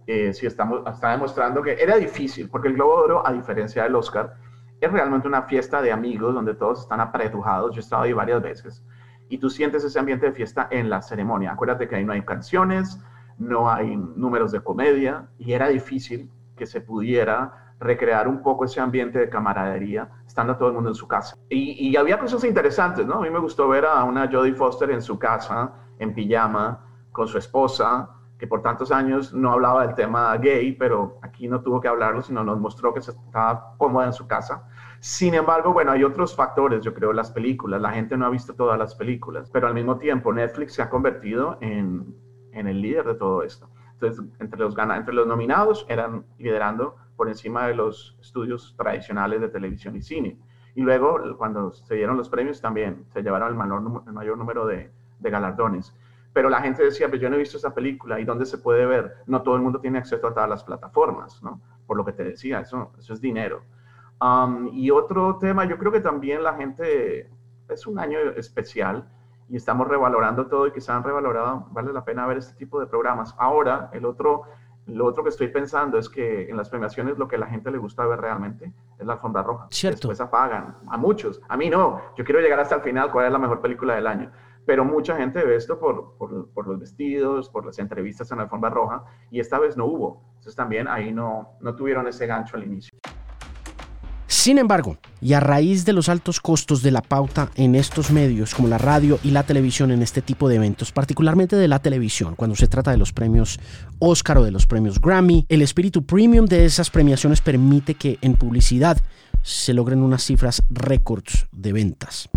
Eh, 0.08 0.34
sí, 0.34 0.48
estamos, 0.48 0.82
está 0.92 1.12
demostrando 1.12 1.62
que 1.62 1.74
era 1.74 1.98
difícil, 1.98 2.50
porque 2.50 2.68
el 2.68 2.74
Globo 2.74 2.98
de 2.98 3.04
Oro, 3.04 3.28
a 3.28 3.32
diferencia 3.32 3.84
del 3.84 3.96
Oscar, 3.96 4.38
es 4.82 4.92
realmente 4.92 5.28
una 5.28 5.44
fiesta 5.44 5.82
de 5.82 5.92
amigos 5.92 6.34
donde 6.34 6.56
todos 6.56 6.82
están 6.82 7.00
apretujados. 7.00 7.76
Yo 7.76 7.80
he 7.80 7.84
estado 7.84 8.04
ahí 8.04 8.14
varias 8.14 8.42
veces. 8.42 8.84
Y 9.30 9.38
tú 9.38 9.50
sientes 9.50 9.84
ese 9.84 10.00
ambiente 10.00 10.26
de 10.26 10.32
fiesta 10.34 10.68
en 10.72 10.90
la 10.90 11.04
ceremonia. 11.04 11.52
Acuérdate 11.52 11.88
que 11.88 11.96
ahí 11.96 12.04
no 12.04 12.14
hay 12.14 12.24
canciones, 12.24 13.00
no 13.38 13.70
hay 13.70 13.96
números 13.96 14.52
de 14.52 14.62
comedia 14.62 15.28
y 15.38 15.54
era 15.54 15.68
difícil 15.68 16.30
que 16.56 16.66
se 16.66 16.82
pudiera 16.82 17.74
recrear 17.80 18.28
un 18.28 18.42
poco 18.42 18.66
ese 18.66 18.80
ambiente 18.80 19.20
de 19.20 19.30
camaradería 19.30 20.10
estando 20.26 20.56
todo 20.56 20.70
el 20.70 20.76
mundo 20.76 20.90
en 20.90 20.96
su 20.96 21.08
casa. 21.08 21.36
Y, 21.50 21.96
había 21.96 22.20
cosas 22.20 22.44
interesantes, 22.44 23.06
¿no? 23.06 23.16
A 23.16 23.22
mí 23.22 23.30
me 23.30 23.40
gustó 23.40 23.68
ver 23.68 23.86
a 23.86 24.04
una 24.04 24.30
Jodie 24.32 24.54
Foster 24.54 24.90
en 24.92 25.02
su 25.02 25.20
casa, 25.20 25.74
en 26.00 26.14
pijama, 26.14 26.86
con 27.12 27.28
su 27.28 27.38
esposa, 27.38 28.10
que 28.38 28.48
por 28.48 28.62
tantos 28.62 28.92
años 28.92 29.34
no 29.34 29.52
hablaba 29.52 29.86
del 29.86 29.96
tema 29.96 30.36
gay, 30.38 30.74
pero 30.74 31.20
aquí 31.22 31.48
no 31.48 31.62
tuvo 31.62 31.80
que 31.80 31.88
hablarlo, 31.88 32.22
sino 32.22 32.44
nos 32.44 32.60
mostró 32.60 32.94
que 32.94 33.02
se 33.02 33.12
estaba 33.12 33.76
cómoda 33.78 34.08
en 34.08 34.14
su 34.14 34.28
casa. 34.28 34.68
Sin 35.00 35.34
embargo, 35.34 35.72
bueno, 35.72 35.92
hay 35.92 36.04
otros 36.04 36.36
factores, 36.36 36.82
yo 36.82 36.94
creo, 36.94 37.14
las 37.14 37.32
películas. 37.32 37.82
La 37.82 37.92
gente 37.92 38.18
no 38.18 38.26
ha 38.26 38.30
visto 38.30 38.54
todas 38.56 38.78
las 38.78 38.96
películas, 38.96 39.50
pero 39.52 39.68
al 39.68 39.74
mismo 39.74 39.98
tiempo 39.98 40.34
Netflix 40.34 40.74
se 40.74 40.82
ha 40.82 40.90
convertido 40.90 41.58
en 41.62 42.14
en 42.56 42.68
el 42.68 42.82
líder 42.82 43.06
de 43.06 43.16
todo 43.16 43.44
esto. 43.44 43.70
Entonces, 43.94 44.26
entre 44.40 44.60
los, 44.60 44.76
entre 44.78 45.14
los 45.14 45.28
nominados 45.28 45.86
eran 45.88 46.26
liderando 46.38 46.96
por 47.16 47.30
encima 47.30 47.68
de 47.68 47.76
los 47.76 48.18
estudios 48.20 48.76
tradicionales 48.78 49.42
de 49.42 49.50
televisión 49.50 49.96
y 49.96 50.02
cine. 50.02 50.38
Y 50.76 50.82
luego, 50.82 51.38
cuando 51.38 51.72
se 51.72 51.96
dieron 51.96 52.18
los 52.18 52.30
premios, 52.30 52.60
también 52.60 53.06
se 53.14 53.22
llevaron 53.22 53.50
el 53.50 53.56
mayor, 53.56 54.38
número 54.38 54.66
de, 54.66 54.92
galardones. 55.20 55.96
Pero 56.34 56.50
la 56.50 56.62
gente 56.62 56.84
decía, 56.84 57.08
pues 57.08 57.22
yo 57.22 57.30
no 57.30 57.38
he 57.38 57.40
visto 57.40 57.58
esa 57.58 57.74
película, 57.74 58.20
¿y 58.20 58.26
dónde 58.26 58.46
se 58.46 58.58
puede 58.58 58.86
ver? 58.86 59.16
No 59.26 59.42
todo 59.42 59.56
el 59.56 59.62
mundo 59.62 59.80
tiene 59.80 60.00
acceso 60.00 60.28
a 60.28 60.34
todas 60.34 60.50
las 60.50 60.64
plataformas, 60.66 61.42
¿no? 61.42 61.62
Por 61.88 61.96
lo 61.96 62.04
que 62.04 62.12
te 62.12 62.26
decía, 62.26 62.60
eso, 62.60 62.92
eso 63.00 63.14
es 63.14 63.22
dinero. 63.22 63.64
Um, 64.20 64.68
y 64.74 64.92
otro 64.92 65.38
tema, 65.38 65.64
yo 65.64 65.78
creo 65.78 65.94
que 65.94 66.02
también 66.02 66.44
la 66.44 66.56
gente, 66.56 67.30
es 67.70 67.88
un 67.88 67.98
año 67.98 68.20
especial, 68.36 69.08
y 69.50 69.56
estamos 69.58 69.88
revalorando 69.88 70.48
todo 70.48 70.68
y 70.68 70.72
que 70.72 70.82
se 70.82 70.92
han 70.92 71.04
revalorado, 71.04 71.68
vale 71.72 71.94
la 71.94 72.04
pena 72.04 72.26
ver 72.26 72.38
este 72.38 72.56
tipo 72.56 72.80
de 72.80 72.88
programas. 72.88 73.36
Ahora, 73.38 73.90
el 73.94 74.06
otro, 74.06 74.44
lo 74.88 75.06
otro 75.06 75.24
que 75.24 75.30
estoy 75.30 75.50
pensando 75.50 75.98
es 75.98 76.10
que 76.10 76.50
en 76.50 76.58
las 76.58 76.70
premiaciones 76.70 77.18
lo 77.18 77.28
que 77.28 77.36
a 77.36 77.40
la 77.40 77.48
gente 77.48 77.72
le 77.72 77.78
gusta 77.78 78.06
ver 78.06 78.20
realmente 78.20 78.74
es 78.98 79.06
la 79.06 79.14
alfombra 79.14 79.44
roja. 79.44 79.68
Cierto. 79.70 80.08
Después 80.08 80.22
apagan, 80.22 80.78
a 80.90 80.98
muchos, 80.98 81.42
a 81.48 81.58
mí 81.58 81.70
no, 81.70 82.02
yo 82.18 82.24
quiero 82.26 82.42
llegar 82.42 82.60
hasta 82.60 82.76
el 82.76 82.82
final, 82.82 83.12
cuál 83.12 83.28
es 83.28 83.32
la 83.32 83.40
mejor 83.40 83.62
película 83.62 83.96
del 83.96 84.08
año. 84.08 84.32
Pero 84.66 84.84
mucha 84.84 85.16
gente 85.16 85.44
ve 85.44 85.56
esto 85.56 85.80
por, 85.80 86.18
por, 86.18 86.50
por 86.50 86.68
los 86.68 86.80
vestidos, 86.80 87.50
por 87.50 87.68
las 87.68 87.78
entrevistas 87.78 88.32
en 88.32 88.38
la 88.38 88.46
alfombra 88.46 88.72
roja, 88.72 89.04
y 89.30 89.40
esta 89.40 89.60
vez 89.60 89.78
no 89.78 89.86
hubo. 89.86 90.24
Entonces 90.30 90.56
también 90.56 90.88
ahí 90.88 91.12
no, 91.12 91.58
no 91.60 91.76
tuvieron 91.76 92.08
ese 92.08 92.26
gancho 92.26 92.58
al 92.58 92.64
inicio. 92.64 92.95
Sin 94.46 94.60
embargo, 94.60 95.00
y 95.22 95.34
a 95.34 95.40
raíz 95.40 95.86
de 95.86 95.94
los 95.94 96.08
altos 96.08 96.40
costos 96.40 96.84
de 96.84 96.92
la 96.92 97.02
pauta 97.02 97.50
en 97.56 97.74
estos 97.74 98.12
medios 98.12 98.54
como 98.54 98.68
la 98.68 98.78
radio 98.78 99.18
y 99.24 99.32
la 99.32 99.42
televisión 99.42 99.90
en 99.90 100.04
este 100.04 100.22
tipo 100.22 100.48
de 100.48 100.58
eventos, 100.58 100.92
particularmente 100.92 101.56
de 101.56 101.68
la 101.68 101.80
televisión, 101.80 102.36
cuando 102.36 102.56
se 102.56 102.68
trata 102.68 102.92
de 102.92 102.98
los 102.98 103.12
premios 103.12 103.60
Oscar 103.98 104.38
o 104.38 104.44
de 104.44 104.52
los 104.52 104.68
premios 104.68 105.02
Grammy, 105.02 105.48
el 105.50 105.64
espíritu 105.64 106.06
premium 106.06 106.46
de 106.46 106.66
esas 106.66 106.92
premiaciones 106.92 107.42
permite 107.42 107.96
que 107.96 108.20
en 108.22 108.36
publicidad 108.36 109.00
se 109.42 109.74
logren 109.74 110.04
unas 110.04 110.24
cifras 110.24 110.62
récords 110.70 111.48
de 111.52 111.74
ventas. 111.74 112.30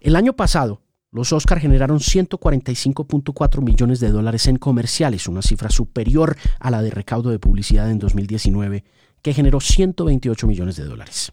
El 0.00 0.16
año 0.16 0.34
pasado, 0.34 0.82
los 1.10 1.32
Oscar 1.32 1.58
generaron 1.58 2.00
145.4 2.00 3.62
millones 3.62 4.00
de 4.00 4.10
dólares 4.10 4.46
en 4.46 4.56
comerciales, 4.56 5.26
una 5.26 5.40
cifra 5.40 5.70
superior 5.70 6.36
a 6.60 6.70
la 6.70 6.82
de 6.82 6.90
recaudo 6.90 7.30
de 7.30 7.38
publicidad 7.38 7.90
en 7.90 7.98
2019, 7.98 8.84
que 9.26 9.34
generó 9.34 9.58
128 9.58 10.46
millones 10.46 10.76
de 10.76 10.84
dólares. 10.84 11.32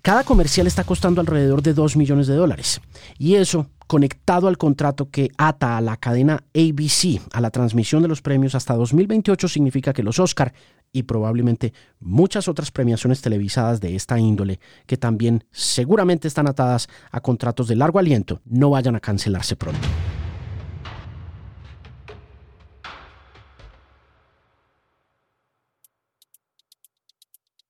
Cada 0.00 0.22
comercial 0.22 0.68
está 0.68 0.84
costando 0.84 1.20
alrededor 1.20 1.60
de 1.60 1.74
2 1.74 1.96
millones 1.96 2.28
de 2.28 2.36
dólares. 2.36 2.80
Y 3.18 3.34
eso, 3.34 3.66
conectado 3.88 4.46
al 4.46 4.56
contrato 4.56 5.10
que 5.10 5.30
ata 5.38 5.76
a 5.76 5.80
la 5.80 5.96
cadena 5.96 6.44
ABC 6.54 7.20
a 7.32 7.40
la 7.40 7.50
transmisión 7.50 8.00
de 8.00 8.06
los 8.06 8.22
premios 8.22 8.54
hasta 8.54 8.74
2028, 8.74 9.48
significa 9.48 9.92
que 9.92 10.04
los 10.04 10.20
Oscar 10.20 10.54
y 10.92 11.02
probablemente 11.02 11.72
muchas 11.98 12.46
otras 12.46 12.70
premiaciones 12.70 13.20
televisadas 13.20 13.80
de 13.80 13.96
esta 13.96 14.16
índole, 14.16 14.60
que 14.86 14.96
también 14.96 15.42
seguramente 15.50 16.28
están 16.28 16.46
atadas 16.46 16.86
a 17.10 17.18
contratos 17.22 17.66
de 17.66 17.74
largo 17.74 17.98
aliento, 17.98 18.40
no 18.44 18.70
vayan 18.70 18.94
a 18.94 19.00
cancelarse 19.00 19.56
pronto. 19.56 19.88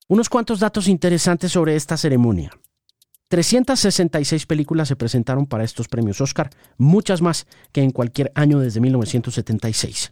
Unos 0.07 0.29
cuantos 0.29 0.61
datos 0.61 0.87
interesantes 0.87 1.53
sobre 1.53 1.77
esta 1.77 1.97
ceremonia. 1.97 2.51
366 3.29 4.45
películas 4.45 4.89
se 4.89 4.97
presentaron 4.97 5.47
para 5.47 5.65
estos 5.65 5.89
premios 5.89 6.21
Oscar, 6.21 6.51
muchas 6.77 7.23
más 7.23 7.47
que 7.73 7.83
en 7.83 7.91
cualquier 7.91 8.31
año 8.35 8.61
desde 8.61 8.81
1976. 8.81 10.11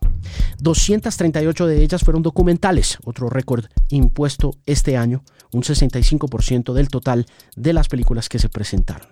238 0.58 1.66
de 1.66 1.82
ellas 1.82 2.02
fueron 2.04 2.22
documentales, 2.22 2.96
otro 3.04 3.28
récord 3.28 3.66
impuesto 3.90 4.52
este 4.64 4.96
año, 4.96 5.24
un 5.52 5.62
65% 5.62 6.72
del 6.72 6.88
total 6.88 7.26
de 7.54 7.74
las 7.74 7.88
películas 7.88 8.30
que 8.30 8.38
se 8.38 8.48
presentaron. 8.48 9.08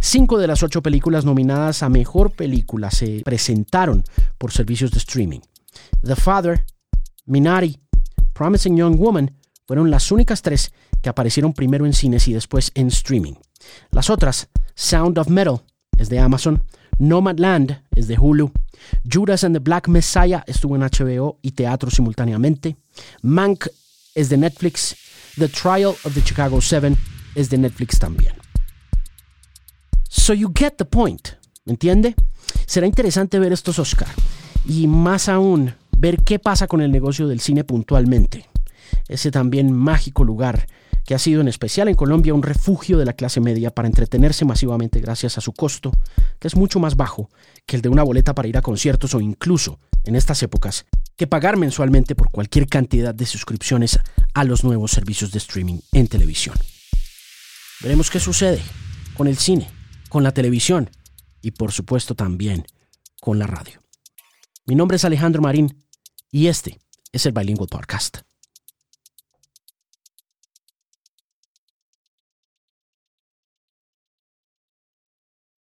Cinco 0.00 0.38
de 0.38 0.46
las 0.46 0.62
ocho 0.62 0.82
películas 0.82 1.26
nominadas 1.26 1.82
a 1.82 1.90
Mejor 1.90 2.32
Película 2.34 2.90
se 2.90 3.20
presentaron 3.26 4.04
por 4.38 4.52
servicios 4.52 4.90
de 4.90 4.98
streaming. 4.98 5.40
The 6.02 6.16
Father, 6.16 6.64
Minari, 7.26 7.78
Promising 8.32 8.74
Young 8.74 8.96
Woman 8.96 9.38
fueron 9.68 9.90
las 9.90 10.10
únicas 10.10 10.40
tres 10.40 10.72
que 11.02 11.10
aparecieron 11.10 11.52
primero 11.52 11.84
en 11.84 11.92
cines 11.92 12.26
y 12.26 12.32
después 12.32 12.72
en 12.74 12.88
streaming. 12.88 13.34
Las 13.90 14.08
otras, 14.08 14.48
Sound 14.74 15.18
of 15.18 15.28
Metal, 15.28 15.60
es 15.98 16.08
de 16.08 16.18
Amazon, 16.18 16.64
Nomadland 16.98 17.82
es 17.94 18.08
de 18.08 18.18
Hulu, 18.18 18.50
Judas 19.04 19.44
and 19.44 19.54
the 19.54 19.60
Black 19.60 19.88
Messiah 19.88 20.42
estuvo 20.46 20.74
en 20.74 20.80
HBO 20.80 21.38
y 21.42 21.50
teatro 21.50 21.90
simultáneamente, 21.90 22.78
Mank 23.20 23.66
es 24.14 24.30
de 24.30 24.38
Netflix, 24.38 24.96
The 25.36 25.48
Trial 25.48 25.94
of 26.02 26.14
the 26.14 26.22
Chicago 26.22 26.62
Seven 26.62 26.96
es 27.34 27.50
de 27.50 27.58
Netflix 27.58 27.98
también. 27.98 28.34
So 30.08 30.32
you 30.32 30.50
get 30.54 30.76
the 30.78 30.86
point, 30.86 31.28
¿me 31.66 31.72
entiende? 31.72 32.14
Será 32.66 32.86
interesante 32.86 33.38
ver 33.38 33.52
estos 33.52 33.78
Oscar 33.78 34.08
y 34.66 34.86
más 34.86 35.28
aún 35.28 35.74
ver 35.98 36.24
qué 36.24 36.38
pasa 36.38 36.66
con 36.66 36.80
el 36.80 36.90
negocio 36.90 37.28
del 37.28 37.40
cine 37.40 37.64
puntualmente 37.64 38.46
ese 39.08 39.30
también 39.30 39.72
mágico 39.72 40.24
lugar 40.24 40.66
que 41.08 41.14
ha 41.14 41.18
sido 41.18 41.40
en 41.40 41.48
especial 41.48 41.88
en 41.88 41.94
Colombia 41.94 42.34
un 42.34 42.42
refugio 42.42 42.98
de 42.98 43.06
la 43.06 43.14
clase 43.14 43.40
media 43.40 43.70
para 43.70 43.88
entretenerse 43.88 44.44
masivamente 44.44 45.00
gracias 45.00 45.38
a 45.38 45.40
su 45.40 45.54
costo, 45.54 45.90
que 46.38 46.48
es 46.48 46.54
mucho 46.54 46.80
más 46.80 46.96
bajo 46.96 47.30
que 47.64 47.76
el 47.76 47.82
de 47.82 47.88
una 47.88 48.02
boleta 48.02 48.34
para 48.34 48.46
ir 48.46 48.58
a 48.58 48.62
conciertos 48.62 49.14
o 49.14 49.20
incluso, 49.22 49.80
en 50.04 50.16
estas 50.16 50.42
épocas, 50.42 50.84
que 51.16 51.26
pagar 51.26 51.56
mensualmente 51.56 52.14
por 52.14 52.30
cualquier 52.30 52.66
cantidad 52.66 53.14
de 53.14 53.24
suscripciones 53.24 53.98
a 54.34 54.44
los 54.44 54.64
nuevos 54.64 54.90
servicios 54.90 55.32
de 55.32 55.38
streaming 55.38 55.78
en 55.92 56.08
televisión. 56.08 56.56
Veremos 57.80 58.10
qué 58.10 58.20
sucede 58.20 58.60
con 59.16 59.28
el 59.28 59.38
cine, 59.38 59.66
con 60.10 60.22
la 60.22 60.32
televisión 60.32 60.90
y 61.40 61.52
por 61.52 61.72
supuesto 61.72 62.14
también 62.14 62.66
con 63.20 63.38
la 63.38 63.46
radio. 63.46 63.80
Mi 64.66 64.74
nombre 64.74 64.96
es 64.96 65.06
Alejandro 65.06 65.40
Marín 65.40 65.86
y 66.30 66.48
este 66.48 66.78
es 67.12 67.24
el 67.24 67.32
Bilingual 67.32 67.68
Podcast. 67.68 68.27